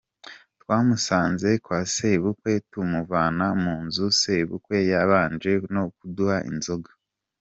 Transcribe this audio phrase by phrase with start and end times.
[0.61, 6.91] Twamusanze kwa Sebukwe, tumuvana mu nzu, sebukwe yabanje no kuduha inzoga.